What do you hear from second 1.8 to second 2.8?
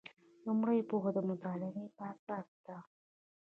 په اساس ده.